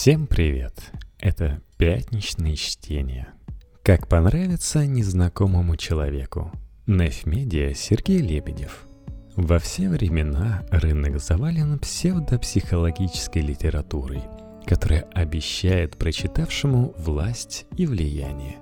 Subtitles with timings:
[0.00, 0.92] Всем привет!
[1.18, 3.34] Это пятничные чтения.
[3.82, 6.52] Как понравится незнакомому человеку.
[6.86, 8.86] Неф Медиа Сергей Лебедев.
[9.34, 14.22] Во все времена рынок завален псевдопсихологической литературой,
[14.64, 18.58] которая обещает прочитавшему власть и влияние.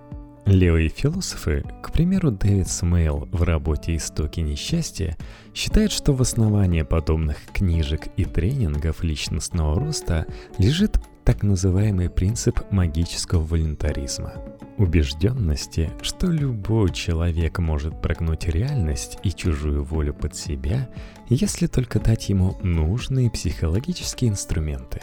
[0.47, 5.19] Левые философы, к примеру Дэвид Смейл в работе «Истоки несчастья»,
[5.53, 10.25] считают, что в основании подобных книжек и тренингов личностного роста
[10.57, 14.35] лежит так называемый принцип магического волонтаризма.
[14.79, 20.89] Убежденности, что любой человек может прогнуть реальность и чужую волю под себя,
[21.29, 25.01] если только дать ему нужные психологические инструменты.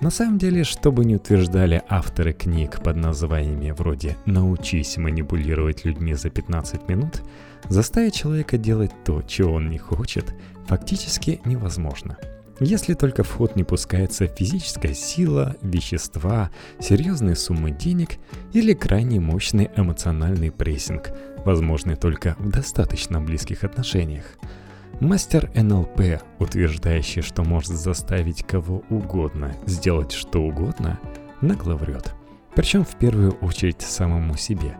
[0.00, 6.14] На самом деле, что бы ни утверждали авторы книг под названиями вроде «Научись манипулировать людьми
[6.14, 7.22] за 15 минут»,
[7.68, 10.34] заставить человека делать то, чего он не хочет,
[10.68, 12.16] фактически невозможно–
[12.60, 18.10] если только в ход не пускается физическая сила, вещества, серьезные суммы денег
[18.52, 21.10] или крайне мощный эмоциональный прессинг,
[21.44, 24.24] возможный только в достаточно близких отношениях.
[25.00, 31.00] Мастер НЛП, утверждающий, что может заставить кого угодно сделать что угодно,
[31.40, 32.14] нагло врет.
[32.54, 34.76] Причем в первую очередь самому себе.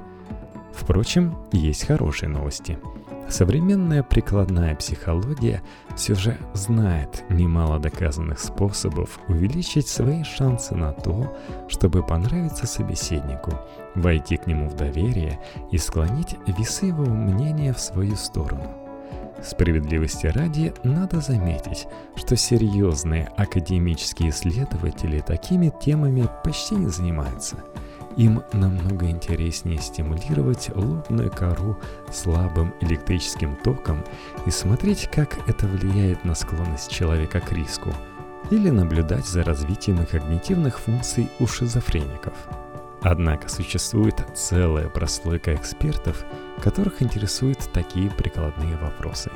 [0.73, 2.79] Впрочем, есть хорошие новости–
[3.29, 5.63] Современная прикладная психология
[5.97, 11.37] все же знает немало доказанных способов увеличить свои шансы на то,
[11.69, 13.53] чтобы понравиться собеседнику,
[13.95, 15.41] войти к нему в доверие
[15.73, 18.71] и склонить весы его мнения в свою сторону.
[19.43, 21.87] Справедливости ради надо заметить,
[22.17, 27.57] что серьезные академические исследователи такими темами почти не занимаются–
[28.17, 31.77] им намного интереснее стимулировать лобную кору
[32.13, 34.05] слабым электрическим током
[34.47, 37.93] и смотреть, как это влияет на склонность человека к риску,
[38.51, 42.35] или наблюдать за развитием когнитивных функций у шизофреников.
[43.03, 46.25] Однако существует целая прослойка экспертов,
[46.63, 49.31] которых интересуют такие прикладные вопросы.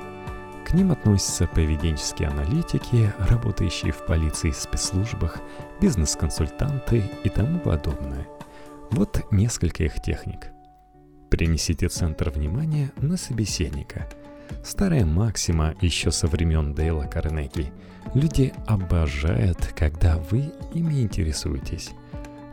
[0.67, 5.39] К ним относятся поведенческие аналитики, работающие в полиции и спецслужбах,
[5.81, 8.27] бизнес-консультанты и тому подобное–
[8.91, 10.49] вот несколько их техник.
[11.31, 14.09] Принесите центр внимания на собеседника.
[14.65, 17.71] Старая максима еще со времен Дейла Карнеги.
[18.15, 21.91] Люди обожают, когда вы ими интересуетесь.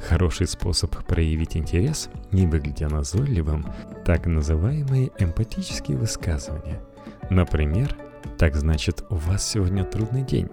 [0.07, 3.65] Хороший способ проявить интерес, не выглядя назойливым,
[4.05, 6.81] так называемые эмпатические высказывания.
[7.29, 7.95] Например,
[8.37, 10.49] «Так значит, у вас сегодня трудный день»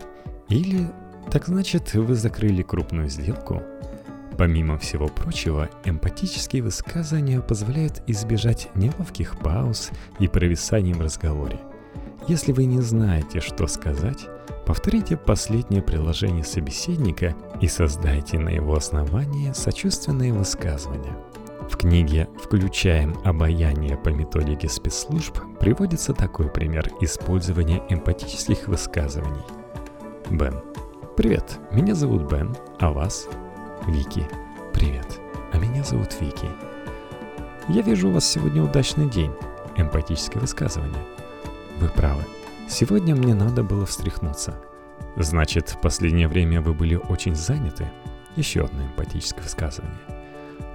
[0.49, 0.89] или
[1.31, 3.63] «Так значит, вы закрыли крупную сделку»
[4.39, 11.61] Помимо всего прочего, эмпатические высказывания позволяют избежать неловких пауз и провисаний в разговоре.
[12.29, 14.27] Если вы не знаете, что сказать,
[14.67, 21.17] повторите последнее приложение собеседника и создайте на его основании сочувственные высказывания.
[21.69, 29.43] В книге «Включаем обаяние по методике спецслужб» приводится такой пример использования эмпатических высказываний.
[30.31, 30.61] Бен.
[31.17, 33.29] Привет, меня зовут Бен, а вас?
[33.89, 34.29] Вики.
[34.73, 35.21] Привет,
[35.53, 36.47] а меня зовут Вики.
[37.69, 39.33] Я вижу у вас сегодня удачный день.
[39.77, 41.03] Эмпатическое высказывание.
[41.81, 42.23] Вы правы.
[42.69, 44.55] Сегодня мне надо было встряхнуться.
[45.17, 47.91] Значит, в последнее время вы были очень заняты?
[48.37, 49.99] Еще одно эмпатическое высказывание.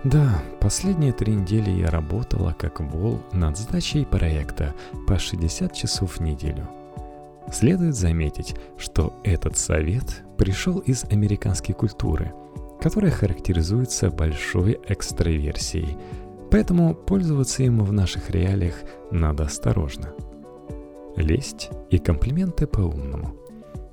[0.03, 4.75] Да, последние три недели я работала как вол над сдачей проекта
[5.07, 6.67] по 60 часов в неделю.
[7.53, 12.33] Следует заметить, что этот совет пришел из американской культуры–
[12.81, 15.97] которая характеризуется большой экстраверсией,
[16.51, 18.75] поэтому пользоваться им в наших реалиях
[19.11, 20.13] надо осторожно.
[21.15, 23.35] Лесть и комплименты по-умному.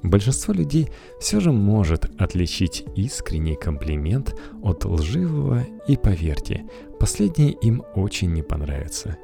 [0.03, 6.65] Большинство людей все же может отличить искренний комплимент от лживого, и поверьте,
[7.00, 9.17] последнее им очень не понравится.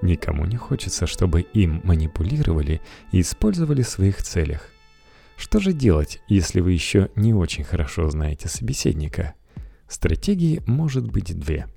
[0.00, 2.80] Никому не хочется, чтобы им манипулировали
[3.10, 4.70] и использовали в своих целях.
[5.38, 9.34] Что же делать, если вы еще не очень хорошо знаете собеседника?
[9.88, 11.68] Стратегии может быть две.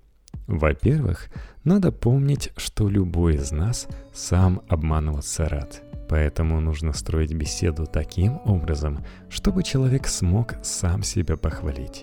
[0.48, 1.30] Во-первых,
[1.64, 5.84] надо помнить, что любой из нас сам обманываться рад.
[6.10, 12.02] Поэтому нужно строить беседу таким образом, чтобы человек смог сам себя похвалить.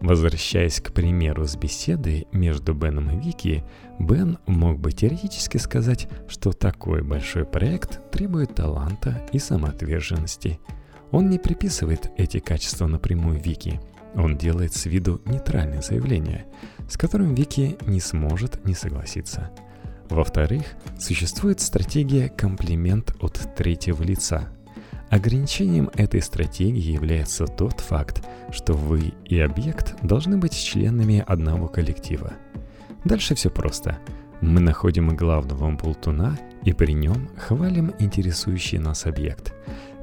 [0.00, 3.64] Возвращаясь к примеру с беседой между Беном и Вики,
[3.98, 10.60] Бен мог бы теоретически сказать, что такой большой проект требует таланта и самоотверженности–
[11.10, 13.80] он не приписывает эти качества напрямую Вики.
[14.14, 16.46] Он делает с виду нейтральное заявление,
[16.88, 19.50] с которым Вики не сможет не согласиться.
[20.08, 20.64] Во-вторых,
[20.98, 24.48] существует стратегия комплимент от третьего лица.
[25.10, 32.32] Ограничением этой стратегии является тот факт, что вы и объект должны быть членами одного коллектива.
[33.04, 33.98] Дальше все просто.
[34.40, 39.54] Мы находим главного болтуна и при нем хвалим интересующий нас объект.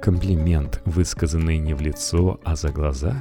[0.05, 3.15] Комплимент, высказанный не в лицо, а за глаза,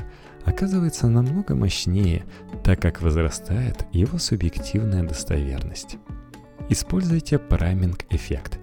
[0.45, 2.27] оказывается намного мощнее,
[2.63, 5.97] так как возрастает его субъективная достоверность.
[6.69, 8.59] Используйте прайминг-эффект.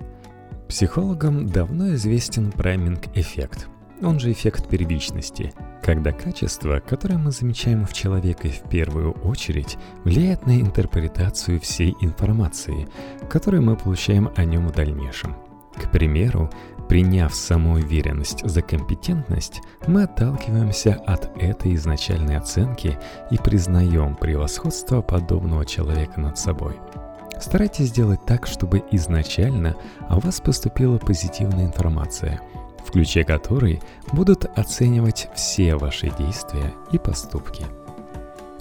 [0.69, 3.67] Психологам давно известен прайминг-эффект,
[4.03, 5.51] он же эффект первичности,
[5.81, 12.87] когда качество, которое мы замечаем в человеке в первую очередь, влияет на интерпретацию всей информации,
[13.31, 15.35] которую мы получаем о нем в дальнейшем.
[15.75, 16.51] К примеру,
[16.91, 22.99] приняв самоуверенность за компетентность, мы отталкиваемся от этой изначальной оценки
[23.31, 26.75] и признаем превосходство подобного человека над собой–
[27.39, 29.75] Старайтесь сделать так, чтобы изначально
[30.09, 32.39] о вас поступила позитивная информация,
[32.85, 37.65] в ключе которой будут оценивать все ваши действия и поступки.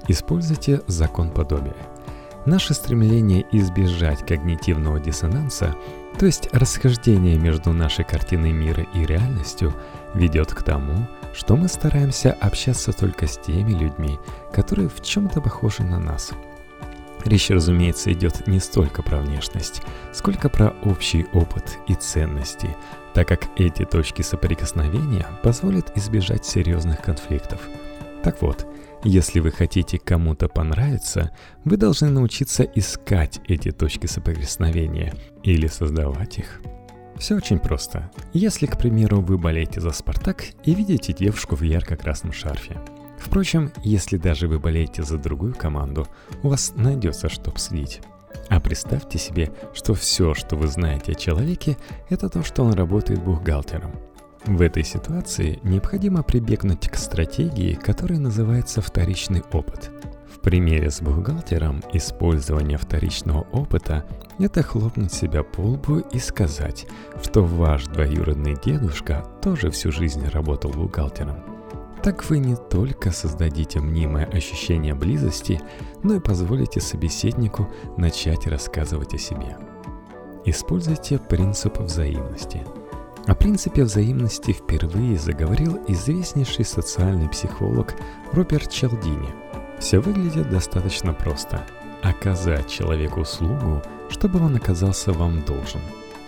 [0.09, 1.77] Используйте закон подобия.
[2.47, 5.75] Наше стремление избежать когнитивного диссонанса,
[6.19, 9.75] то есть расхождения между нашей картиной мира и реальностью,
[10.15, 14.19] ведет к тому, что мы стараемся общаться только с теми людьми,
[14.53, 16.33] которые в чем-то похожи на нас–
[17.25, 19.83] Речь, разумеется, идет не столько про внешность,
[20.13, 22.77] сколько про общий опыт и ценности,
[23.13, 27.61] так как эти точки соприкосновения позволят избежать серьезных конфликтов.
[28.23, 28.67] Так вот,
[29.05, 31.31] если вы хотите кому-то понравиться,
[31.64, 36.61] вы должны научиться искать эти точки соприкосновения или создавать их.
[37.17, 38.11] Все очень просто.
[38.32, 42.81] Если, к примеру, вы болеете за «Спартак» и видите девушку в ярко-красном шарфе–
[43.20, 46.08] Впрочем, если даже вы болеете за другую команду,
[46.43, 48.00] у вас найдется что обсудить.
[48.49, 51.76] А представьте себе, что все, что вы знаете о человеке,
[52.08, 53.93] это то, что он работает бухгалтером.
[54.47, 59.91] В этой ситуации необходимо прибегнуть к стратегии, которая называется вторичный опыт.
[60.35, 64.07] В примере с бухгалтером использование вторичного опыта–
[64.39, 66.87] это хлопнуть себя по лбу и сказать,
[67.23, 71.37] что ваш двоюродный дедушка тоже всю жизнь работал бухгалтером–
[72.03, 75.61] так вы не только создадите мнимое ощущение близости,
[76.03, 79.59] но и позволите собеседнику начать рассказывать о себе.
[80.47, 82.63] Используйте принцип взаимности.
[83.26, 87.94] О принципе взаимности впервые заговорил известнейший социальный психолог
[88.32, 89.28] Роберт Челдини.
[89.78, 91.67] Все выглядит достаточно просто.
[92.02, 95.81] Оказать человеку услугу, чтобы он оказался вам должен.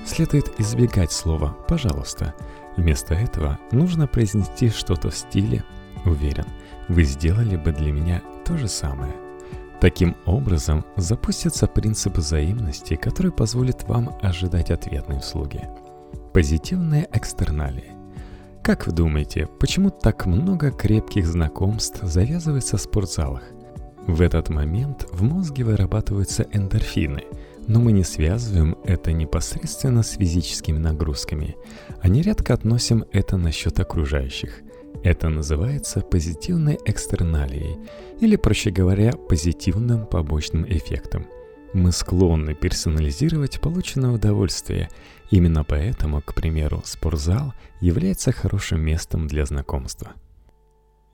[0.04, 2.34] Следует избегать слова «пожалуйста»,
[2.76, 5.64] Вместо этого нужно произнести что-то в стиле
[6.04, 6.46] «Уверен,
[6.88, 9.14] вы сделали бы для меня то же самое».
[9.80, 15.68] Таким образом запустится принцип взаимности, который позволит вам ожидать ответной услуги.
[16.32, 17.92] Позитивные экстерналии.
[18.62, 23.42] Как вы думаете, почему так много крепких знакомств завязывается в спортзалах?
[24.06, 27.24] В этот момент в мозге вырабатываются эндорфины–
[27.66, 31.56] но мы не связываем это непосредственно с физическими нагрузками,
[32.00, 34.60] а нередко относим это насчет окружающих.
[35.04, 37.78] Это называется позитивной экстерналией,
[38.20, 41.26] или, проще говоря, позитивным побочным эффектом.
[41.72, 44.90] Мы склонны персонализировать полученное удовольствие.
[45.30, 50.12] Именно поэтому, к примеру, спортзал является хорошим местом для знакомства.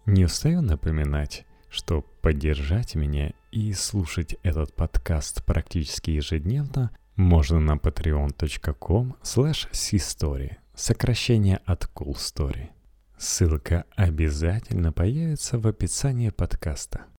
[0.05, 9.15] Не устаю напоминать, что поддержать меня и слушать этот подкаст практически ежедневно можно на patreon.com
[9.23, 12.71] slash сокращение от cool story.
[13.17, 17.07] Ссылка обязательно появится в описании подкаста.